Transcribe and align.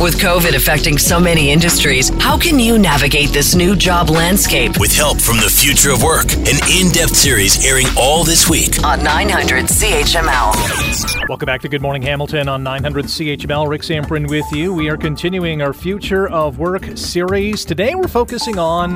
With 0.00 0.18
COVID 0.18 0.54
affecting 0.56 0.96
so 0.96 1.20
many 1.20 1.50
industries, 1.50 2.08
how 2.18 2.38
can 2.38 2.58
you 2.58 2.78
navigate 2.78 3.28
this 3.28 3.54
new 3.54 3.76
job 3.76 4.08
landscape? 4.08 4.80
With 4.80 4.96
help 4.96 5.20
from 5.20 5.36
the 5.36 5.50
future 5.50 5.90
of 5.90 6.02
work, 6.02 6.32
an 6.32 6.56
in 6.72 6.90
depth 6.90 7.14
series 7.14 7.62
airing 7.66 7.86
all 7.94 8.24
this 8.24 8.48
week 8.48 8.82
on 8.82 9.04
900 9.04 9.66
CHML. 9.66 11.28
Welcome 11.28 11.44
back 11.44 11.60
to 11.60 11.68
Good 11.68 11.82
Morning 11.82 12.00
Hamilton 12.00 12.48
on 12.48 12.62
900 12.62 13.04
CHML. 13.04 13.68
Rick 13.68 13.82
Zamperin 13.82 14.30
with 14.30 14.50
you. 14.50 14.72
We 14.72 14.88
are 14.88 14.96
continuing 14.96 15.60
our 15.60 15.74
Future 15.74 16.26
of 16.30 16.58
Work 16.58 16.96
series. 16.96 17.66
Today 17.66 17.94
we're 17.94 18.08
focusing 18.08 18.58
on 18.58 18.94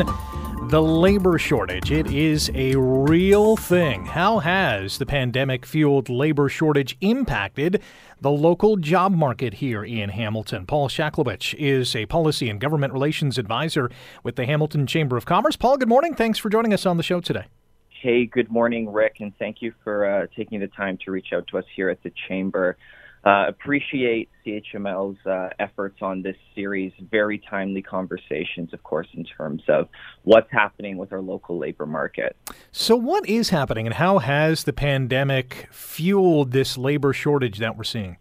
the 0.74 0.82
labor 0.82 1.38
shortage. 1.38 1.92
It 1.92 2.10
is 2.10 2.50
a 2.52 2.74
real 2.74 3.56
thing. 3.56 4.06
How 4.06 4.40
has 4.40 4.98
the 4.98 5.06
pandemic 5.06 5.64
fueled 5.64 6.08
labor 6.08 6.48
shortage 6.48 6.96
impacted 7.00 7.80
the 8.20 8.32
local 8.32 8.76
job 8.76 9.12
market 9.12 9.54
here 9.54 9.84
in 9.84 10.08
Hamilton? 10.08 10.66
Paul 10.66 10.88
Shaklowich 10.88 11.54
is 11.54 11.94
a 11.94 12.06
policy 12.06 12.50
and 12.50 12.60
government 12.60 12.92
relations 12.92 13.38
advisor 13.38 13.88
with 14.24 14.34
the 14.34 14.46
Hamilton 14.46 14.88
Chamber 14.88 15.16
of 15.16 15.24
Commerce. 15.24 15.54
Paul, 15.54 15.76
good 15.76 15.88
morning. 15.88 16.12
Thanks 16.12 16.40
for 16.40 16.50
joining 16.50 16.74
us 16.74 16.84
on 16.84 16.96
the 16.96 17.04
show 17.04 17.20
today. 17.20 17.44
Hey, 17.90 18.26
good 18.26 18.50
morning, 18.50 18.92
Rick, 18.92 19.18
and 19.20 19.32
thank 19.38 19.62
you 19.62 19.72
for 19.84 20.04
uh, 20.04 20.26
taking 20.34 20.58
the 20.58 20.66
time 20.66 20.98
to 21.04 21.12
reach 21.12 21.32
out 21.32 21.46
to 21.52 21.58
us 21.58 21.64
here 21.76 21.88
at 21.88 22.02
the 22.02 22.10
Chamber. 22.26 22.76
Uh, 23.24 23.46
appreciate 23.48 24.28
CHML's 24.44 25.24
uh, 25.24 25.48
efforts 25.58 26.02
on 26.02 26.20
this 26.20 26.36
series. 26.54 26.92
Very 27.10 27.38
timely 27.38 27.80
conversations, 27.80 28.74
of 28.74 28.82
course, 28.82 29.06
in 29.14 29.24
terms 29.24 29.62
of 29.66 29.88
what's 30.24 30.50
happening 30.50 30.98
with 30.98 31.10
our 31.10 31.22
local 31.22 31.58
labor 31.58 31.86
market. 31.86 32.36
So, 32.70 32.96
what 32.96 33.26
is 33.26 33.48
happening, 33.48 33.86
and 33.86 33.94
how 33.94 34.18
has 34.18 34.64
the 34.64 34.74
pandemic 34.74 35.68
fueled 35.70 36.50
this 36.50 36.76
labor 36.76 37.14
shortage 37.14 37.58
that 37.58 37.78
we're 37.78 37.84
seeing? 37.84 38.18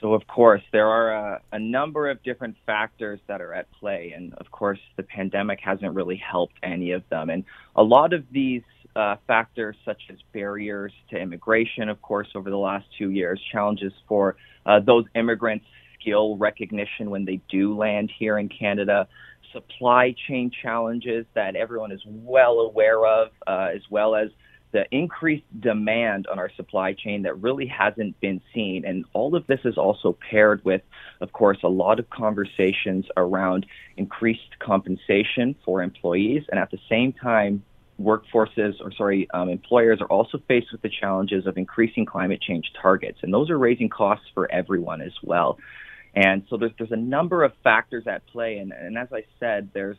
So, 0.00 0.14
of 0.14 0.26
course, 0.26 0.62
there 0.72 0.88
are 0.88 1.12
a, 1.12 1.40
a, 1.52 1.60
number 1.60 2.10
of 2.10 2.20
different 2.24 2.56
factors 2.66 3.20
that 3.28 3.40
are 3.40 3.54
at 3.54 3.70
play. 3.70 4.12
And, 4.16 4.34
of 4.34 4.50
course, 4.50 4.80
the 4.96 5.04
pandemic 5.04 5.60
hasn't 5.62 5.94
really 5.94 6.16
helped 6.16 6.54
any 6.64 6.90
of 6.90 7.04
them. 7.08 7.30
And 7.30 7.44
a 7.76 7.84
lot 7.84 8.12
of 8.12 8.24
these 8.32 8.62
uh, 8.96 9.16
factors 9.26 9.76
such 9.84 10.02
as 10.10 10.18
barriers 10.32 10.92
to 11.10 11.16
immigration, 11.16 11.88
of 11.88 12.00
course, 12.02 12.28
over 12.34 12.50
the 12.50 12.58
last 12.58 12.86
two 12.98 13.10
years, 13.10 13.40
challenges 13.50 13.92
for 14.08 14.36
uh, 14.66 14.80
those 14.80 15.04
immigrants' 15.14 15.66
skill 16.00 16.36
recognition 16.36 17.10
when 17.10 17.24
they 17.24 17.40
do 17.48 17.76
land 17.76 18.10
here 18.18 18.38
in 18.38 18.48
Canada, 18.48 19.08
supply 19.52 20.14
chain 20.28 20.50
challenges 20.62 21.26
that 21.34 21.56
everyone 21.56 21.92
is 21.92 22.02
well 22.06 22.60
aware 22.60 23.06
of, 23.06 23.28
uh, 23.46 23.68
as 23.74 23.82
well 23.90 24.14
as 24.14 24.28
the 24.72 24.84
increased 24.90 25.44
demand 25.60 26.26
on 26.26 26.38
our 26.38 26.50
supply 26.56 26.94
chain 26.94 27.22
that 27.22 27.34
really 27.42 27.66
hasn't 27.66 28.18
been 28.20 28.40
seen. 28.54 28.84
And 28.86 29.04
all 29.12 29.36
of 29.36 29.46
this 29.46 29.60
is 29.64 29.76
also 29.76 30.16
paired 30.30 30.64
with, 30.64 30.80
of 31.20 31.32
course, 31.32 31.58
a 31.62 31.68
lot 31.68 31.98
of 31.98 32.08
conversations 32.08 33.04
around 33.16 33.66
increased 33.98 34.58
compensation 34.58 35.54
for 35.64 35.82
employees 35.82 36.44
and 36.50 36.58
at 36.58 36.70
the 36.70 36.78
same 36.88 37.12
time, 37.12 37.62
workforces 38.00 38.74
or 38.80 38.92
sorry 38.96 39.28
um, 39.34 39.48
employers 39.48 40.00
are 40.00 40.06
also 40.06 40.38
faced 40.48 40.72
with 40.72 40.82
the 40.82 40.90
challenges 41.00 41.46
of 41.46 41.56
increasing 41.56 42.04
climate 42.06 42.40
change 42.40 42.72
targets 42.80 43.18
and 43.22 43.32
those 43.32 43.50
are 43.50 43.58
raising 43.58 43.88
costs 43.88 44.26
for 44.34 44.50
everyone 44.50 45.00
as 45.00 45.12
well. 45.22 45.58
And 46.14 46.44
so 46.50 46.56
there's 46.56 46.72
there's 46.78 46.92
a 46.92 46.96
number 46.96 47.42
of 47.42 47.52
factors 47.62 48.04
at 48.06 48.26
play 48.26 48.58
and, 48.58 48.72
and 48.72 48.98
as 48.98 49.08
i 49.12 49.24
said 49.40 49.70
there's 49.72 49.96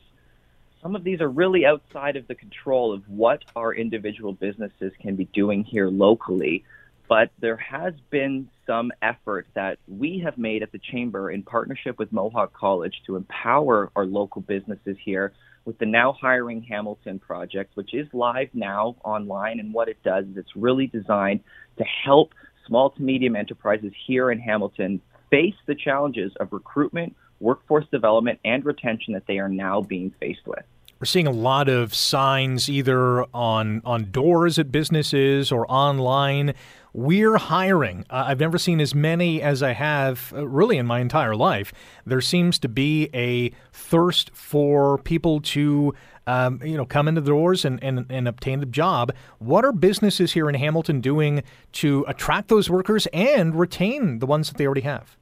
some 0.81 0.95
of 0.95 1.03
these 1.03 1.21
are 1.21 1.29
really 1.29 1.65
outside 1.65 2.17
of 2.17 2.27
the 2.27 2.35
control 2.35 2.93
of 2.93 3.07
what 3.07 3.41
our 3.55 3.73
individual 3.73 4.33
businesses 4.33 4.91
can 5.01 5.15
be 5.15 5.25
doing 5.25 5.63
here 5.63 5.87
locally 5.87 6.63
but 7.09 7.31
there 7.39 7.57
has 7.57 7.93
been 8.09 8.49
some 8.65 8.91
effort 9.01 9.47
that 9.55 9.77
we 9.87 10.21
have 10.23 10.37
made 10.37 10.63
at 10.63 10.71
the 10.71 10.79
chamber 10.91 11.31
in 11.31 11.41
partnership 11.41 11.97
with 11.97 12.11
mohawk 12.11 12.53
college 12.53 13.01
to 13.07 13.15
empower 13.15 13.91
our 13.95 14.05
local 14.05 14.41
businesses 14.41 14.97
here 15.03 15.33
with 15.65 15.77
the 15.77 15.85
Now 15.85 16.13
Hiring 16.13 16.61
Hamilton 16.61 17.19
project, 17.19 17.71
which 17.75 17.93
is 17.93 18.07
live 18.13 18.49
now 18.53 18.95
online. 19.03 19.59
And 19.59 19.73
what 19.73 19.87
it 19.89 19.97
does 20.03 20.25
is 20.25 20.37
it's 20.37 20.55
really 20.55 20.87
designed 20.87 21.41
to 21.77 21.83
help 21.83 22.33
small 22.67 22.89
to 22.91 23.01
medium 23.01 23.35
enterprises 23.35 23.93
here 24.05 24.31
in 24.31 24.39
Hamilton 24.39 25.01
face 25.29 25.55
the 25.65 25.75
challenges 25.75 26.31
of 26.39 26.51
recruitment, 26.51 27.15
workforce 27.39 27.85
development, 27.91 28.39
and 28.45 28.63
retention 28.65 29.13
that 29.13 29.25
they 29.27 29.39
are 29.39 29.49
now 29.49 29.81
being 29.81 30.13
faced 30.19 30.45
with. 30.45 30.63
We're 30.99 31.05
seeing 31.05 31.27
a 31.27 31.31
lot 31.31 31.67
of 31.67 31.93
signs 31.93 32.69
either 32.69 33.25
on 33.33 33.81
on 33.83 34.11
doors 34.11 34.57
at 34.57 34.71
businesses 34.71 35.51
or 35.51 35.69
online. 35.69 36.53
We're 36.93 37.37
hiring. 37.37 38.05
Uh, 38.07 38.25
I've 38.27 38.39
never 38.39 38.59
seen 38.59 38.79
as 38.79 38.93
many 38.93 39.41
as 39.41 39.63
I 39.63 39.73
have 39.73 40.31
uh, 40.35 40.47
really 40.47 40.77
in 40.77 40.85
my 40.85 40.99
entire 40.99 41.35
life. 41.35 41.73
There 42.05 42.21
seems 42.21 42.59
to 42.59 42.69
be 42.69 43.09
a 43.15 43.49
thirst 43.71 44.29
for 44.35 44.99
people 44.99 45.41
to 45.41 45.95
um, 46.27 46.61
you 46.63 46.77
know 46.77 46.85
come 46.85 47.07
into 47.07 47.21
the 47.21 47.31
doors 47.31 47.65
and, 47.65 47.83
and, 47.83 48.05
and 48.09 48.27
obtain 48.27 48.61
a 48.61 48.67
job. 48.67 49.11
What 49.39 49.65
are 49.65 49.71
businesses 49.71 50.33
here 50.33 50.47
in 50.47 50.55
Hamilton 50.55 51.01
doing 51.01 51.41
to 51.73 52.05
attract 52.07 52.49
those 52.49 52.69
workers 52.69 53.07
and 53.11 53.59
retain 53.59 54.19
the 54.19 54.27
ones 54.27 54.49
that 54.49 54.57
they 54.57 54.65
already 54.65 54.81
have? 54.81 55.17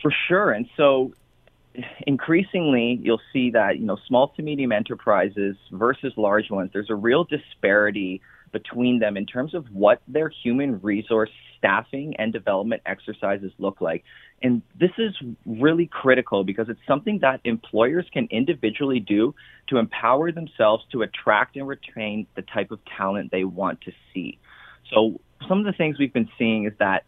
For 0.00 0.12
sure. 0.28 0.52
And 0.52 0.68
so 0.76 1.12
increasingly 2.06 2.98
you'll 3.02 3.20
see 3.32 3.50
that 3.50 3.78
you 3.78 3.86
know 3.86 3.96
small 4.06 4.28
to 4.28 4.42
medium 4.42 4.72
enterprises 4.72 5.56
versus 5.70 6.12
large 6.16 6.50
ones 6.50 6.68
there's 6.72 6.90
a 6.90 6.94
real 6.94 7.22
disparity 7.22 8.20
between 8.52 8.98
them 8.98 9.16
in 9.16 9.26
terms 9.26 9.54
of 9.54 9.66
what 9.72 10.00
their 10.08 10.28
human 10.28 10.80
resource 10.80 11.30
staffing 11.58 12.14
and 12.18 12.32
development 12.32 12.82
exercises 12.86 13.52
look 13.58 13.80
like. 13.80 14.02
And 14.42 14.62
this 14.78 14.90
is 14.96 15.14
really 15.44 15.86
critical 15.86 16.44
because 16.44 16.68
it's 16.68 16.80
something 16.86 17.18
that 17.20 17.40
employers 17.44 18.06
can 18.12 18.26
individually 18.30 19.00
do 19.00 19.34
to 19.68 19.76
empower 19.76 20.32
themselves 20.32 20.84
to 20.92 21.02
attract 21.02 21.56
and 21.56 21.68
retain 21.68 22.26
the 22.34 22.42
type 22.42 22.70
of 22.70 22.80
talent 22.96 23.30
they 23.30 23.44
want 23.44 23.82
to 23.82 23.92
see. 24.12 24.38
So 24.92 25.20
some 25.46 25.58
of 25.58 25.66
the 25.66 25.72
things 25.72 25.98
we've 25.98 26.12
been 26.12 26.30
seeing 26.38 26.64
is 26.66 26.72
that 26.78 27.04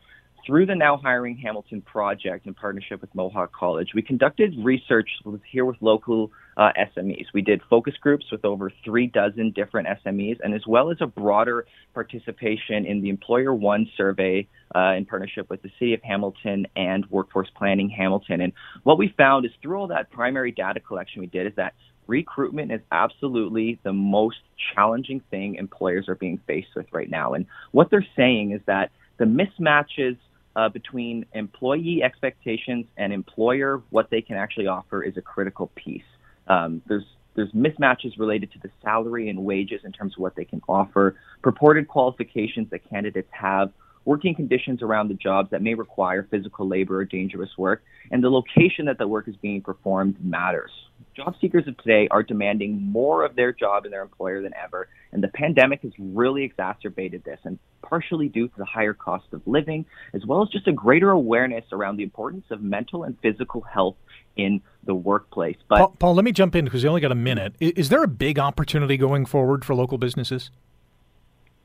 through 0.47 0.67
the 0.67 0.75
Now 0.75 0.97
Hiring 0.97 1.37
Hamilton 1.37 1.83
project 1.83 2.47
in 2.47 2.55
partnership 2.55 3.01
with 3.01 3.15
Mohawk 3.15 3.53
College, 3.53 3.91
we 3.95 4.03
conducted 4.03 4.55
research 4.63 5.09
with, 5.25 5.41
here 5.51 5.65
with 5.65 5.77
local 5.81 6.33
uh, 6.57 6.71
SMEs. 6.97 7.27
We 7.33 7.43
did 7.43 7.61
focus 7.71 7.95
groups 8.01 8.27
with 8.31 8.45
over 8.45 8.73
three 8.85 9.07
dozen 9.07 9.53
different 9.53 9.89
SMEs, 10.05 10.39
and 10.43 10.55
as 10.55 10.67
well 10.67 10.91
as 10.91 10.99
a 11.01 11.07
broader 11.07 11.67
participation 11.95 12.85
in 12.87 13.03
the 13.03 13.09
Employer 13.09 13.55
One 13.55 13.89
survey 13.97 14.49
uh, 14.75 14.95
in 14.97 15.07
partnership 15.07 15.49
with 15.49 15.63
the 15.63 15.71
City 15.79 15.95
of 15.95 16.03
Hamilton 16.03 16.67
and 16.75 17.07
Workforce 17.11 17.51
Planning 17.57 17.91
Hamilton. 17.91 18.41
And 18.41 18.53
what 18.83 18.99
we 18.99 19.15
found 19.17 19.47
is 19.47 19.53
through 19.63 19.79
all 19.79 19.89
that 19.89 20.11
primary 20.11 20.51
data 20.51 20.81
collection 20.81 21.21
we 21.21 21.27
did 21.27 21.47
is 21.47 21.53
that 21.57 21.75
recruitment 22.09 22.73
is 22.73 22.81
absolutely 22.91 23.79
the 23.85 23.93
most 23.93 24.39
challenging 24.75 25.21
thing 25.31 25.55
employers 25.55 26.09
are 26.09 26.17
being 26.17 26.41
faced 26.47 26.75
with 26.75 26.87
right 26.93 27.09
now. 27.09 27.35
And 27.35 27.47
what 27.71 27.91
they're 27.91 28.07
saying 28.17 28.51
is 28.51 28.61
that 28.67 28.91
the 29.19 29.25
mismatches 29.25 30.17
uh, 30.57 30.69
between 30.69 31.25
employee 31.33 32.03
expectations 32.03 32.87
and 32.97 33.13
employer 33.13 33.83
what 33.91 34.11
they 34.11 34.21
can 34.21 34.37
actually 34.37 34.67
offer 34.67 35.03
is 35.03 35.17
a 35.17 35.23
critical 35.23 35.71
piece. 35.75 36.03
Um, 36.49 36.83
there's 36.87 37.05
there's 37.35 37.53
mismatches 37.53 38.19
related 38.19 38.53
to 38.53 38.59
the 38.59 38.71
salary 38.83 39.31
and 39.31 39.43
wages 39.43 39.81
in 39.85 39.93
terms 39.93 40.15
of 40.15 40.21
what 40.21 40.37
they 40.37 40.45
can 40.45 40.61
offer, 40.69 41.17
purported 41.43 41.89
qualifications 41.89 42.69
that 42.71 42.89
candidates 42.91 43.31
have, 43.31 43.73
working 44.05 44.35
conditions 44.35 44.83
around 44.83 45.09
the 45.09 45.15
jobs 45.15 45.51
that 45.51 45.63
may 45.63 45.75
require 45.75 46.27
physical 46.31 46.69
labor 46.69 47.01
or 47.01 47.05
dangerous 47.05 47.51
work, 47.57 47.83
and 48.11 48.23
the 48.23 48.31
location 48.31 48.87
that 48.87 48.99
the 48.99 49.07
work 49.07 49.29
is 49.29 49.37
being 49.37 49.63
performed 49.63 50.17
matters. 50.25 50.71
Job 51.15 51.35
seekers 51.41 51.69
of 51.69 51.77
today 51.79 52.09
are 52.11 52.23
demanding 52.23 52.81
more 52.81 53.25
of 53.25 53.37
their 53.37 53.53
job 53.53 53.85
and 53.85 53.93
their 53.93 54.03
employer 54.03 54.43
than 54.43 54.55
ever, 54.55 54.89
and 55.13 55.23
the 55.23 55.29
pandemic 55.29 55.83
has 55.83 55.93
really 55.99 56.43
exacerbated 56.45 57.23
this, 57.25 57.39
and 57.45 57.59
partially 57.83 58.29
due 58.29 58.49
to 58.49 58.55
the 58.57 58.65
higher 58.65 58.95
cost 58.95 59.27
of 59.33 59.43
living, 59.47 59.85
as 60.15 60.25
well 60.25 60.43
as 60.43 60.49
just 60.49 60.67
a 60.69 60.73
greater 60.73 61.11
awareness 61.11 61.65
around 61.73 61.97
the 61.97 62.03
importance 62.03 62.45
of 62.51 62.63
mental 62.63 63.05
and 63.05 63.17
physical 63.21 63.61
health 63.61 63.97
in 64.37 64.63
the 64.85 64.95
workplace. 64.95 65.57
But 65.69 65.79
Paul, 65.79 65.97
Paul 65.99 66.15
let 66.15 66.25
me 66.25 66.33
jump 66.33 66.57
in 66.57 66.65
because 66.65 66.83
we 66.83 66.89
only 66.89 67.01
got 67.01 67.13
a 67.13 67.17
minute. 67.17 67.55
Is 67.61 67.91
there 67.91 68.03
a 68.03 68.09
big 68.09 68.39
opportunity 68.39 68.97
going 68.97 69.27
forward 69.27 69.65
for 69.65 69.75
local 69.75 69.99
businesses? 69.99 70.51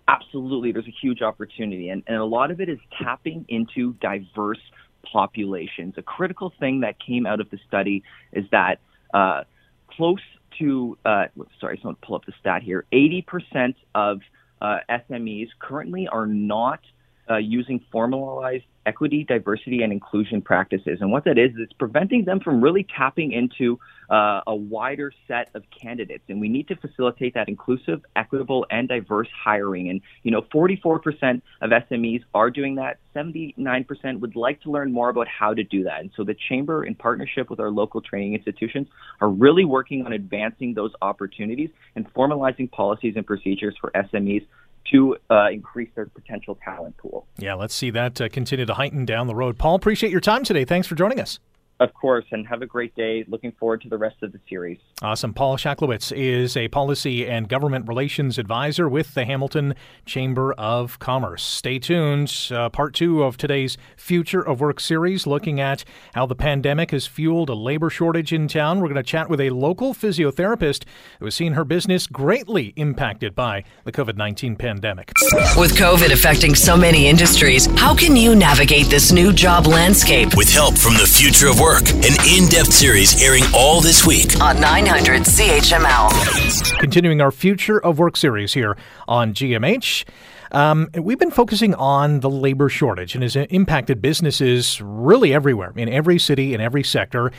Absolutely, 0.07 0.71
there's 0.71 0.87
a 0.87 0.95
huge 1.01 1.21
opportunity, 1.21 1.89
and, 1.89 2.01
and 2.07 2.17
a 2.17 2.25
lot 2.25 2.49
of 2.49 2.61
it 2.61 2.69
is 2.69 2.79
tapping 3.01 3.45
into 3.49 3.93
diverse 3.95 4.61
populations. 5.03 5.95
A 5.97 6.01
critical 6.01 6.53
thing 6.59 6.81
that 6.81 6.95
came 6.99 7.25
out 7.25 7.41
of 7.41 7.49
the 7.49 7.59
study 7.67 8.03
is 8.31 8.45
that 8.51 8.79
uh, 9.13 9.43
close 9.89 10.21
to, 10.59 10.97
uh, 11.05 11.25
sorry, 11.59 11.77
someone 11.81 11.97
pull 12.01 12.15
up 12.15 12.25
the 12.25 12.33
stat 12.39 12.63
here, 12.63 12.85
80% 12.93 13.75
of 13.95 14.21
uh, 14.61 14.77
SMEs 14.89 15.49
currently 15.59 16.07
are 16.07 16.25
not 16.25 16.79
uh, 17.29 17.37
using 17.37 17.83
formalized 17.91 18.65
equity, 18.85 19.25
diversity, 19.25 19.83
and 19.83 19.91
inclusion 19.91 20.41
practices. 20.41 20.99
And 21.01 21.11
what 21.11 21.25
that 21.25 21.37
is, 21.37 21.51
is 21.57 21.67
preventing 21.77 22.23
them 22.23 22.39
from 22.39 22.61
really 22.61 22.87
tapping 22.95 23.33
into 23.33 23.77
uh, 24.09 24.39
a 24.47 24.55
wider 24.55 25.11
set 25.27 25.49
of 25.53 25.63
candidates. 25.69 26.23
And 26.29 26.39
we 26.39 26.47
need 26.47 26.69
to 26.69 26.77
facilitate 26.77 27.33
that 27.33 27.49
inclusive, 27.49 28.01
equitable, 28.15 28.65
and 28.71 28.87
diverse 28.87 29.27
hiring. 29.43 29.89
And, 29.89 30.01
you 30.23 30.31
know, 30.31 30.41
44% 30.41 31.41
of 31.61 31.71
SMEs 31.71 32.23
are 32.33 32.49
doing 32.49 32.75
that. 32.75 32.99
79% 33.13 34.19
would 34.21 34.37
like 34.37 34.61
to 34.61 34.71
learn 34.71 34.93
more 34.93 35.09
about 35.09 35.27
how 35.27 35.53
to 35.53 35.63
do 35.63 35.83
that. 35.83 35.99
And 35.99 36.11
so 36.15 36.23
the 36.23 36.35
Chamber, 36.47 36.85
in 36.85 36.95
partnership 36.95 37.49
with 37.49 37.59
our 37.59 37.71
local 37.71 37.99
training 37.99 38.35
institutions, 38.35 38.87
are 39.19 39.29
really 39.29 39.65
working 39.65 40.05
on 40.05 40.13
advancing 40.13 40.73
those 40.73 40.91
opportunities 41.01 41.71
and 41.95 42.11
formalizing 42.13 42.71
policies 42.71 43.15
and 43.17 43.27
procedures 43.27 43.75
for 43.81 43.91
SMEs 43.91 44.45
to 44.91 45.17
uh, 45.29 45.49
increase 45.51 45.89
their 45.95 46.05
potential 46.05 46.57
talent 46.63 46.97
pool. 46.97 47.27
Yeah, 47.37 47.55
let's 47.55 47.73
see 47.73 47.89
that 47.91 48.19
uh, 48.21 48.29
continue 48.29 48.65
to 48.65 48.73
heighten 48.73 49.05
down 49.05 49.27
the 49.27 49.35
road. 49.35 49.57
Paul, 49.57 49.75
appreciate 49.75 50.11
your 50.11 50.21
time 50.21 50.43
today. 50.43 50.65
Thanks 50.65 50.87
for 50.87 50.95
joining 50.95 51.19
us. 51.19 51.39
Of 51.79 51.93
course, 51.93 52.25
and 52.31 52.47
have 52.47 52.63
a 52.63 52.65
great 52.65 52.95
day. 52.95 53.23
Looking 53.27 53.51
forward 53.51 53.81
to 53.81 53.89
the 53.89 53.99
rest 53.99 54.23
of 54.23 54.31
the 54.31 54.39
series. 54.49 54.79
Awesome. 55.03 55.31
Paul 55.31 55.57
Shaklowitz 55.57 56.11
is 56.11 56.57
a 56.57 56.69
policy 56.69 57.27
and 57.27 57.47
government 57.47 57.87
relations 57.87 58.39
advisor 58.39 58.89
with 58.89 59.13
the 59.13 59.25
Hamilton 59.25 59.75
Chamber 60.03 60.53
of 60.53 60.97
Commerce. 60.97 61.43
Stay 61.43 61.77
tuned. 61.77 62.33
Uh, 62.49 62.69
part 62.69 62.95
two 62.95 63.21
of 63.21 63.37
today's 63.37 63.77
Future 63.95 64.41
of 64.41 64.59
Work 64.59 64.79
series, 64.79 65.27
looking 65.27 65.59
at 65.59 65.83
how 66.15 66.25
the 66.25 66.35
pandemic 66.35 66.89
has 66.89 67.05
fueled 67.05 67.49
a 67.49 67.53
labor 67.53 67.91
shortage 67.91 68.33
in 68.33 68.47
town. 68.47 68.79
We're 68.79 68.87
going 68.87 68.95
to 68.95 69.03
chat 69.03 69.29
with 69.29 69.39
a 69.39 69.51
local 69.51 69.93
physiotherapist 69.93 70.83
who 71.19 71.25
has 71.25 71.35
seen 71.35 71.53
her 71.53 71.63
business 71.63 72.07
greatly 72.07 72.73
impacted 72.75 73.35
by 73.35 73.63
the 73.83 73.91
COVID 73.91 74.17
19 74.17 74.55
pandemic. 74.55 75.11
With 75.55 75.75
COVID 75.75 76.11
affecting 76.11 76.55
so 76.55 76.75
many 76.75 77.07
industries, 77.07 77.67
how 77.79 77.93
can 77.93 78.15
you 78.15 78.35
navigate 78.35 78.87
this 78.87 79.11
new 79.11 79.31
job 79.31 79.67
landscape? 79.67 80.35
With 80.35 80.51
help 80.51 80.75
from 80.75 80.93
the 80.93 81.05
Future 81.05 81.49
of 81.49 81.59
Work 81.59 81.66
Work, 81.67 81.89
an 81.89 82.15
in 82.25 82.47
depth 82.47 82.71
series 82.71 83.21
airing 83.21 83.43
all 83.53 83.81
this 83.81 84.07
week 84.07 84.39
on 84.39 84.57
900 84.61 85.23
CHML. 85.23 86.79
Continuing 86.79 87.19
our 87.19 87.29
Future 87.29 87.77
of 87.83 87.99
Work 87.99 88.15
series 88.15 88.53
here 88.53 88.77
on 89.05 89.33
GMH. 89.33 90.05
Um, 90.53 90.87
we've 90.93 91.19
been 91.19 91.29
focusing 91.29 91.75
on 91.75 92.21
the 92.21 92.29
labor 92.29 92.69
shortage 92.69 93.15
and 93.15 93.21
has 93.21 93.35
impacted 93.35 94.01
businesses 94.01 94.79
really 94.81 95.33
everywhere, 95.33 95.73
in 95.75 95.89
every 95.89 96.17
city, 96.19 96.53
in 96.53 96.61
every 96.61 96.83
sector, 96.83 97.33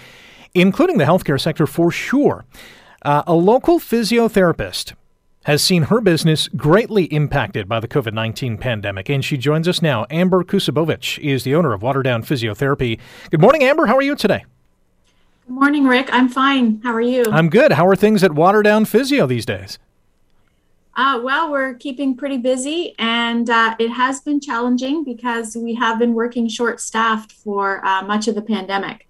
including 0.54 0.98
the 0.98 1.04
healthcare 1.04 1.40
sector 1.40 1.66
for 1.66 1.90
sure. 1.90 2.44
Uh, 3.00 3.22
a 3.26 3.34
local 3.34 3.78
physiotherapist 3.78 4.92
has 5.48 5.62
seen 5.62 5.84
her 5.84 5.98
business 6.02 6.46
greatly 6.48 7.04
impacted 7.04 7.66
by 7.66 7.80
the 7.80 7.88
COVID 7.88 8.12
19 8.12 8.58
pandemic. 8.58 9.08
And 9.08 9.24
she 9.24 9.38
joins 9.38 9.66
us 9.66 9.80
now. 9.80 10.04
Amber 10.10 10.44
Kusabovich 10.44 11.18
is 11.20 11.42
the 11.42 11.54
owner 11.54 11.72
of 11.72 11.80
Waterdown 11.80 12.22
Physiotherapy. 12.22 13.00
Good 13.30 13.40
morning, 13.40 13.64
Amber. 13.64 13.86
How 13.86 13.96
are 13.96 14.02
you 14.02 14.14
today? 14.14 14.44
Good 15.46 15.54
morning, 15.54 15.86
Rick. 15.86 16.10
I'm 16.12 16.28
fine. 16.28 16.82
How 16.84 16.92
are 16.92 17.00
you? 17.00 17.24
I'm 17.32 17.48
good. 17.48 17.72
How 17.72 17.86
are 17.86 17.96
things 17.96 18.22
at 18.22 18.32
Waterdown 18.32 18.86
Physio 18.86 19.26
these 19.26 19.46
days? 19.46 19.78
Uh, 20.94 21.18
well, 21.24 21.50
we're 21.50 21.72
keeping 21.74 22.14
pretty 22.14 22.36
busy, 22.36 22.94
and 22.98 23.48
uh, 23.48 23.74
it 23.78 23.88
has 23.88 24.20
been 24.20 24.40
challenging 24.40 25.02
because 25.02 25.56
we 25.56 25.74
have 25.76 25.98
been 25.98 26.12
working 26.12 26.46
short 26.46 26.78
staffed 26.78 27.32
for 27.32 27.82
uh, 27.86 28.02
much 28.02 28.28
of 28.28 28.34
the 28.34 28.42
pandemic. 28.42 29.07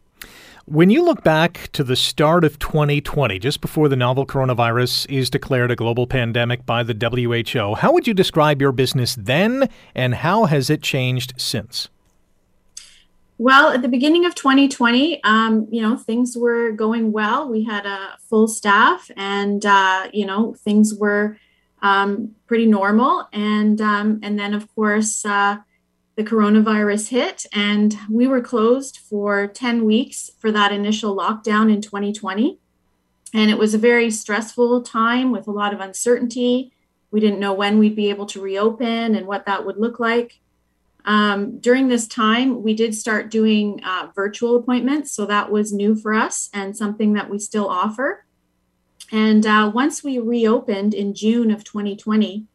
When 0.70 0.90
you 0.90 1.02
look 1.02 1.24
back 1.24 1.70
to 1.72 1.82
the 1.82 1.96
start 1.96 2.44
of 2.44 2.58
2020, 2.58 3.38
just 3.38 3.62
before 3.62 3.88
the 3.88 3.96
novel 3.96 4.26
coronavirus 4.26 5.10
is 5.10 5.30
declared 5.30 5.70
a 5.70 5.76
global 5.76 6.06
pandemic 6.06 6.66
by 6.66 6.82
the 6.82 6.92
WHO, 6.92 7.76
how 7.76 7.90
would 7.90 8.06
you 8.06 8.12
describe 8.12 8.60
your 8.60 8.72
business 8.72 9.16
then 9.18 9.70
and 9.94 10.16
how 10.16 10.44
has 10.44 10.68
it 10.68 10.82
changed 10.82 11.32
since? 11.38 11.88
Well, 13.38 13.70
at 13.70 13.80
the 13.80 13.88
beginning 13.88 14.26
of 14.26 14.34
2020, 14.34 15.24
um, 15.24 15.66
you 15.70 15.80
know, 15.80 15.96
things 15.96 16.36
were 16.36 16.72
going 16.72 17.12
well. 17.12 17.48
We 17.48 17.64
had 17.64 17.86
a 17.86 18.18
full 18.28 18.46
staff 18.46 19.10
and, 19.16 19.64
uh, 19.64 20.10
you 20.12 20.26
know, 20.26 20.52
things 20.52 20.94
were 20.94 21.38
um, 21.80 22.34
pretty 22.46 22.66
normal. 22.66 23.26
And, 23.32 23.80
um, 23.80 24.20
and 24.22 24.38
then, 24.38 24.52
of 24.52 24.68
course, 24.74 25.24
uh, 25.24 25.60
the 26.18 26.24
coronavirus 26.24 27.10
hit, 27.10 27.46
and 27.52 27.96
we 28.10 28.26
were 28.26 28.40
closed 28.40 28.98
for 29.08 29.46
10 29.46 29.84
weeks 29.84 30.32
for 30.40 30.50
that 30.50 30.72
initial 30.72 31.16
lockdown 31.16 31.72
in 31.72 31.80
2020. 31.80 32.58
And 33.32 33.52
it 33.52 33.56
was 33.56 33.72
a 33.72 33.78
very 33.78 34.10
stressful 34.10 34.82
time 34.82 35.30
with 35.30 35.46
a 35.46 35.52
lot 35.52 35.72
of 35.72 35.78
uncertainty. 35.78 36.72
We 37.12 37.20
didn't 37.20 37.38
know 37.38 37.54
when 37.54 37.78
we'd 37.78 37.94
be 37.94 38.10
able 38.10 38.26
to 38.26 38.40
reopen 38.40 39.14
and 39.14 39.28
what 39.28 39.46
that 39.46 39.64
would 39.64 39.76
look 39.76 40.00
like. 40.00 40.40
Um, 41.04 41.60
during 41.60 41.86
this 41.86 42.08
time, 42.08 42.64
we 42.64 42.74
did 42.74 42.96
start 42.96 43.30
doing 43.30 43.80
uh, 43.84 44.08
virtual 44.12 44.56
appointments. 44.56 45.12
So 45.12 45.24
that 45.26 45.52
was 45.52 45.72
new 45.72 45.94
for 45.94 46.14
us 46.14 46.50
and 46.52 46.76
something 46.76 47.12
that 47.12 47.30
we 47.30 47.38
still 47.38 47.68
offer. 47.68 48.26
And 49.12 49.46
uh, 49.46 49.70
once 49.72 50.02
we 50.02 50.18
reopened 50.18 50.94
in 50.94 51.14
June 51.14 51.52
of 51.52 51.62
2020, 51.62 52.46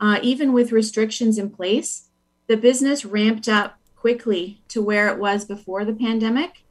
uh, 0.00 0.18
even 0.20 0.52
with 0.52 0.72
restrictions 0.72 1.38
in 1.38 1.50
place, 1.50 2.07
the 2.48 2.56
business 2.56 3.04
ramped 3.04 3.48
up 3.48 3.78
quickly 3.94 4.60
to 4.68 4.82
where 4.82 5.08
it 5.08 5.18
was 5.18 5.44
before 5.44 5.84
the 5.84 5.92
pandemic 5.92 6.64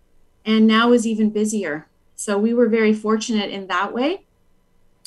and 0.44 0.66
now 0.66 0.92
is 0.92 1.06
even 1.06 1.30
busier. 1.30 1.88
So 2.16 2.38
we 2.38 2.54
were 2.54 2.68
very 2.68 2.94
fortunate 2.94 3.52
in 3.52 3.68
that 3.68 3.94
way. 3.94 4.26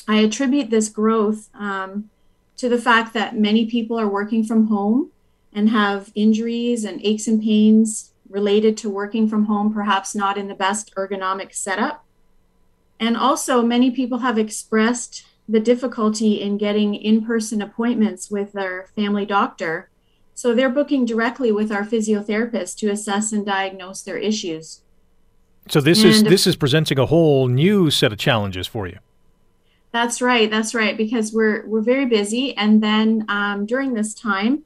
I 0.07 0.19
attribute 0.19 0.69
this 0.69 0.87
growth 0.89 1.49
um, 1.53 2.09
to 2.57 2.69
the 2.69 2.77
fact 2.77 3.13
that 3.13 3.37
many 3.37 3.65
people 3.65 3.99
are 3.99 4.07
working 4.07 4.43
from 4.43 4.67
home 4.67 5.11
and 5.53 5.69
have 5.69 6.11
injuries 6.15 6.85
and 6.85 7.01
aches 7.03 7.27
and 7.27 7.41
pains 7.41 8.13
related 8.29 8.77
to 8.77 8.89
working 8.89 9.27
from 9.27 9.45
home, 9.45 9.73
perhaps 9.73 10.15
not 10.15 10.37
in 10.37 10.47
the 10.47 10.55
best 10.55 10.95
ergonomic 10.95 11.53
setup. 11.53 12.05
And 12.99 13.17
also, 13.17 13.61
many 13.61 13.91
people 13.91 14.19
have 14.19 14.37
expressed 14.37 15.25
the 15.49 15.59
difficulty 15.59 16.39
in 16.39 16.57
getting 16.57 16.95
in 16.95 17.25
person 17.25 17.61
appointments 17.61 18.31
with 18.31 18.53
their 18.53 18.87
family 18.95 19.25
doctor 19.25 19.89
so 20.41 20.55
they're 20.55 20.71
booking 20.71 21.05
directly 21.05 21.51
with 21.51 21.71
our 21.71 21.83
physiotherapist 21.83 22.75
to 22.77 22.89
assess 22.89 23.31
and 23.31 23.45
diagnose 23.45 24.01
their 24.01 24.17
issues. 24.17 24.81
So 25.67 25.79
this 25.79 26.01
and 26.01 26.09
is 26.09 26.23
this 26.23 26.47
is 26.47 26.55
presenting 26.55 26.97
a 26.97 27.05
whole 27.05 27.47
new 27.47 27.91
set 27.91 28.11
of 28.11 28.17
challenges 28.17 28.65
for 28.65 28.87
you. 28.87 28.97
That's 29.91 30.19
right. 30.19 30.49
That's 30.49 30.73
right. 30.73 30.97
Because 30.97 31.31
we're 31.31 31.67
we're 31.67 31.83
very 31.83 32.07
busy, 32.07 32.57
and 32.57 32.81
then 32.81 33.23
um, 33.29 33.67
during 33.67 33.93
this 33.93 34.15
time, 34.15 34.63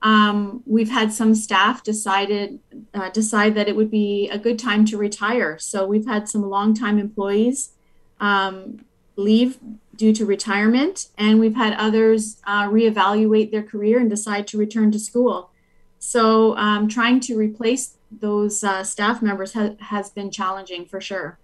um, 0.00 0.62
we've 0.64 0.90
had 0.90 1.12
some 1.12 1.34
staff 1.34 1.84
decided 1.84 2.58
uh, 2.94 3.10
decide 3.10 3.54
that 3.56 3.68
it 3.68 3.76
would 3.76 3.90
be 3.90 4.30
a 4.30 4.38
good 4.38 4.58
time 4.58 4.86
to 4.86 4.96
retire. 4.96 5.58
So 5.58 5.86
we've 5.86 6.06
had 6.06 6.30
some 6.30 6.48
longtime 6.48 6.98
employees 6.98 7.72
um, 8.20 8.86
leave 9.16 9.58
due 10.00 10.14
to 10.14 10.24
retirement, 10.24 11.08
and 11.18 11.38
we've 11.38 11.54
had 11.54 11.74
others 11.74 12.40
uh, 12.46 12.66
reevaluate 12.70 13.50
their 13.50 13.62
career 13.62 13.98
and 13.98 14.08
decide 14.08 14.46
to 14.46 14.56
return 14.56 14.90
to 14.90 14.98
school. 14.98 15.50
So, 15.98 16.56
um, 16.56 16.88
trying 16.88 17.20
to 17.20 17.36
replace 17.36 17.98
those 18.10 18.64
uh, 18.64 18.82
staff 18.82 19.20
members 19.20 19.52
ha- 19.52 19.74
has 19.80 20.08
been 20.08 20.30
challenging 20.30 20.86
for 20.86 21.02
sure. 21.02 21.38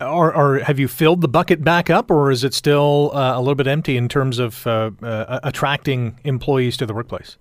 Or, 0.00 0.34
or, 0.34 0.60
have 0.60 0.78
you 0.78 0.88
filled 0.88 1.20
the 1.20 1.28
bucket 1.28 1.62
back 1.62 1.90
up, 1.90 2.10
or 2.10 2.30
is 2.30 2.44
it 2.44 2.54
still 2.54 3.10
uh, 3.14 3.36
a 3.36 3.40
little 3.40 3.54
bit 3.54 3.66
empty 3.66 3.98
in 3.98 4.08
terms 4.08 4.38
of 4.38 4.66
uh, 4.66 4.90
uh, 5.02 5.40
attracting 5.42 6.18
employees 6.24 6.78
to 6.78 6.86
the 6.86 6.94
workplace? 6.94 7.36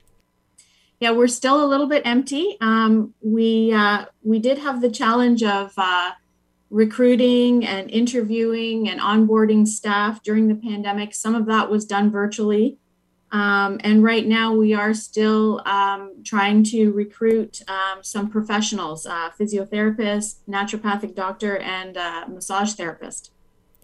Yeah, 1.00 1.12
we're 1.12 1.30
still 1.30 1.64
a 1.64 1.68
little 1.68 1.88
bit 1.88 2.02
empty. 2.04 2.58
Um, 2.60 3.14
we 3.22 3.72
uh, 3.72 4.06
we 4.22 4.40
did 4.40 4.58
have 4.58 4.82
the 4.82 4.92
challenge 4.92 5.44
of 5.44 5.74
recruiting 6.70 7.66
and 7.66 7.90
interviewing 7.90 8.90
and 8.90 9.00
onboarding 9.00 9.68
staff 9.68 10.22
during 10.24 10.48
the 10.48 10.56
pandemic. 10.56 11.14
Some 11.14 11.36
of 11.36 11.46
that 11.46 11.70
was 11.70 11.86
done 11.86 12.12
virtually. 12.12 12.78
Um, 13.32 13.80
and 13.84 14.04
right 14.04 14.26
now, 14.26 14.54
we 14.54 14.74
are 14.74 14.94
still 14.94 15.62
um, 15.66 16.24
trying 16.24 16.64
to 16.66 16.92
recruit 16.92 17.62
um, 17.68 18.02
some 18.02 18.30
professionals 18.30 19.06
uh, 19.06 19.30
physiotherapist, 19.38 20.40
naturopathic 20.48 21.14
doctor, 21.14 21.58
and 21.58 21.98
uh, 21.98 22.26
massage 22.30 22.74
therapist. 22.74 23.32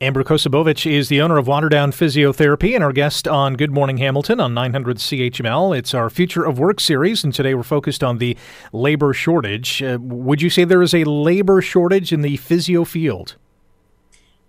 Amber 0.03 0.25
Kosabovich 0.25 0.86
is 0.86 1.07
the 1.07 1.22
owner 1.22 1.38
of 1.38 1.45
Waterdown 1.45 1.93
Physiotherapy 1.93 2.75
and 2.75 2.83
our 2.83 2.91
guest 2.91 3.25
on 3.25 3.53
Good 3.53 3.72
Morning 3.72 3.95
Hamilton 4.00 4.41
on 4.41 4.53
900 4.53 4.98
CHML. 4.98 5.77
It's 5.77 5.93
our 5.93 6.10
Future 6.10 6.43
of 6.43 6.60
Work 6.60 6.81
series, 6.81 7.24
and 7.24 7.33
today 7.33 7.53
we're 7.53 7.63
focused 7.63 8.03
on 8.03 8.17
the 8.17 8.36
labor 8.74 9.13
shortage. 9.13 9.81
Uh, 9.81 9.98
would 10.01 10.41
you 10.41 10.50
say 10.50 10.65
there 10.65 10.81
is 10.81 10.93
a 10.93 11.05
labor 11.05 11.62
shortage 11.62 12.12
in 12.12 12.22
the 12.22 12.36
physio 12.36 12.83
field? 12.83 13.38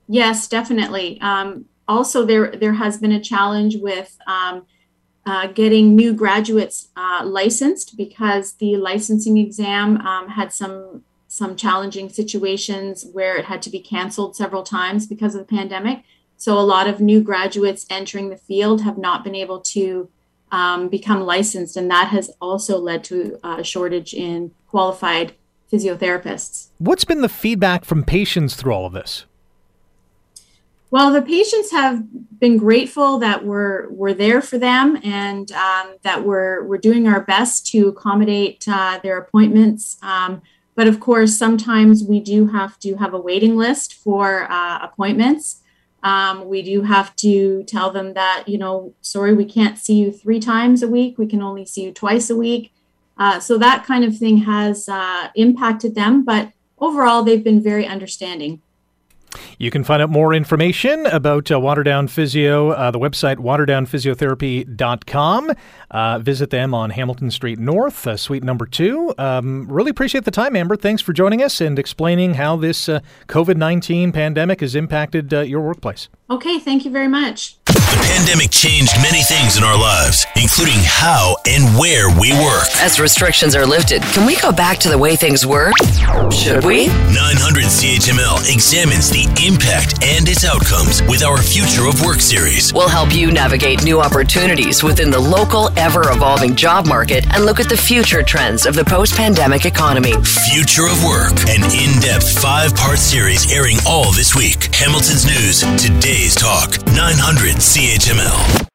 Yes, 0.08 0.48
definitely. 0.48 1.20
Um, 1.20 1.66
also, 1.86 2.26
there 2.26 2.50
there 2.50 2.74
has 2.74 2.98
been 2.98 3.12
a 3.12 3.20
challenge 3.20 3.76
with 3.76 4.18
um, 4.26 4.66
uh, 5.24 5.46
getting 5.46 5.94
new 5.94 6.14
graduates 6.14 6.88
uh, 6.96 7.22
licensed 7.24 7.96
because 7.96 8.54
the 8.54 8.76
licensing 8.76 9.38
exam 9.38 9.98
um, 9.98 10.30
had 10.30 10.52
some 10.52 11.04
some 11.34 11.56
challenging 11.56 12.08
situations 12.08 13.04
where 13.12 13.36
it 13.36 13.46
had 13.46 13.60
to 13.60 13.68
be 13.68 13.80
canceled 13.80 14.36
several 14.36 14.62
times 14.62 15.04
because 15.04 15.34
of 15.34 15.40
the 15.40 15.56
pandemic. 15.56 16.04
So 16.36 16.56
a 16.56 16.60
lot 16.60 16.86
of 16.86 17.00
new 17.00 17.20
graduates 17.20 17.86
entering 17.90 18.30
the 18.30 18.36
field 18.36 18.82
have 18.82 18.96
not 18.96 19.24
been 19.24 19.34
able 19.34 19.60
to 19.60 20.08
um, 20.52 20.88
become 20.88 21.22
licensed, 21.22 21.76
and 21.76 21.90
that 21.90 22.08
has 22.08 22.30
also 22.40 22.78
led 22.78 23.02
to 23.04 23.36
a 23.42 23.64
shortage 23.64 24.14
in 24.14 24.52
qualified 24.68 25.34
physiotherapists. 25.72 26.68
What's 26.78 27.04
been 27.04 27.20
the 27.20 27.28
feedback 27.28 27.84
from 27.84 28.04
patients 28.04 28.54
through 28.54 28.72
all 28.72 28.86
of 28.86 28.92
this? 28.92 29.24
Well, 30.92 31.12
the 31.12 31.22
patients 31.22 31.72
have 31.72 32.04
been 32.38 32.58
grateful 32.58 33.18
that 33.18 33.44
we're 33.44 33.88
we're 33.90 34.14
there 34.14 34.40
for 34.40 34.58
them 34.58 35.00
and 35.02 35.50
um, 35.50 35.96
that 36.02 36.24
we're 36.24 36.62
we're 36.62 36.78
doing 36.78 37.08
our 37.08 37.22
best 37.22 37.66
to 37.72 37.88
accommodate 37.88 38.64
uh, 38.68 39.00
their 39.02 39.18
appointments. 39.18 39.96
Um, 40.00 40.40
but 40.74 40.86
of 40.86 41.00
course, 41.00 41.36
sometimes 41.36 42.02
we 42.02 42.20
do 42.20 42.48
have 42.48 42.78
to 42.80 42.96
have 42.96 43.14
a 43.14 43.20
waiting 43.20 43.56
list 43.56 43.94
for 43.94 44.50
uh, 44.50 44.78
appointments. 44.82 45.62
Um, 46.02 46.48
we 46.48 46.62
do 46.62 46.82
have 46.82 47.16
to 47.16 47.62
tell 47.64 47.90
them 47.90 48.14
that, 48.14 48.44
you 48.46 48.58
know, 48.58 48.94
sorry, 49.00 49.32
we 49.34 49.46
can't 49.46 49.78
see 49.78 49.94
you 49.94 50.12
three 50.12 50.40
times 50.40 50.82
a 50.82 50.88
week. 50.88 51.16
We 51.16 51.26
can 51.26 51.40
only 51.40 51.64
see 51.64 51.84
you 51.84 51.92
twice 51.92 52.28
a 52.28 52.36
week. 52.36 52.72
Uh, 53.16 53.40
so 53.40 53.56
that 53.58 53.84
kind 53.84 54.04
of 54.04 54.18
thing 54.18 54.38
has 54.38 54.88
uh, 54.88 55.28
impacted 55.34 55.94
them. 55.94 56.24
But 56.24 56.50
overall, 56.78 57.22
they've 57.22 57.42
been 57.42 57.62
very 57.62 57.86
understanding. 57.86 58.60
You 59.58 59.70
can 59.70 59.84
find 59.84 60.02
out 60.02 60.10
more 60.10 60.34
information 60.34 61.06
about 61.06 61.50
uh, 61.50 61.58
Waterdown 61.58 62.10
Physio, 62.10 62.70
uh, 62.70 62.90
the 62.90 62.98
website 62.98 63.36
waterdownphysiotherapy.com. 63.36 65.52
Uh, 65.90 66.18
visit 66.18 66.50
them 66.50 66.74
on 66.74 66.90
Hamilton 66.90 67.30
Street 67.30 67.58
North, 67.58 68.06
uh, 68.06 68.16
suite 68.16 68.42
number 68.42 68.66
two. 68.66 69.14
Um, 69.18 69.66
really 69.70 69.90
appreciate 69.90 70.24
the 70.24 70.30
time, 70.30 70.56
Amber. 70.56 70.76
Thanks 70.76 71.02
for 71.02 71.12
joining 71.12 71.42
us 71.42 71.60
and 71.60 71.78
explaining 71.78 72.34
how 72.34 72.56
this 72.56 72.88
uh, 72.88 73.00
COVID 73.28 73.56
19 73.56 74.12
pandemic 74.12 74.60
has 74.60 74.74
impacted 74.74 75.32
uh, 75.32 75.40
your 75.40 75.60
workplace. 75.60 76.08
Okay, 76.30 76.58
thank 76.58 76.84
you 76.84 76.90
very 76.90 77.08
much. 77.08 77.56
The 77.90 78.00
pandemic 78.10 78.50
changed 78.50 78.92
many 79.02 79.22
things 79.22 79.56
in 79.56 79.62
our 79.62 79.78
lives, 79.78 80.26
including 80.36 80.78
how 80.82 81.36
and 81.46 81.76
where 81.78 82.08
we 82.18 82.32
work. 82.32 82.66
As 82.80 82.98
restrictions 82.98 83.54
are 83.54 83.66
lifted, 83.66 84.02
can 84.14 84.26
we 84.26 84.36
go 84.36 84.50
back 84.50 84.78
to 84.78 84.88
the 84.88 84.98
way 84.98 85.14
things 85.16 85.46
were? 85.46 85.70
Should 86.32 86.64
we? 86.64 86.88
900 86.88 87.64
CHML 87.64 88.52
examines 88.52 89.10
the 89.10 89.24
impact 89.46 90.02
and 90.02 90.26
its 90.28 90.44
outcomes 90.44 91.02
with 91.02 91.22
our 91.22 91.38
Future 91.40 91.86
of 91.86 92.00
Work 92.02 92.20
series. 92.20 92.72
We'll 92.72 92.88
help 92.88 93.14
you 93.14 93.30
navigate 93.30 93.84
new 93.84 94.00
opportunities 94.00 94.82
within 94.82 95.10
the 95.10 95.20
local, 95.20 95.70
ever 95.78 96.10
evolving 96.10 96.56
job 96.56 96.86
market 96.86 97.24
and 97.34 97.44
look 97.44 97.60
at 97.60 97.68
the 97.68 97.76
future 97.76 98.22
trends 98.22 98.66
of 98.66 98.74
the 98.74 98.84
post 98.84 99.14
pandemic 99.14 99.66
economy. 99.66 100.14
Future 100.50 100.86
of 100.86 101.04
Work, 101.04 101.38
an 101.48 101.62
in 101.70 102.00
depth 102.00 102.40
five 102.40 102.74
part 102.74 102.98
series 102.98 103.52
airing 103.52 103.76
all 103.86 104.10
this 104.12 104.34
week. 104.34 104.73
Hamilton's 104.84 105.24
News, 105.24 105.60
today's 105.82 106.34
talk, 106.34 106.76
900 106.88 107.56
CHML. 107.56 108.73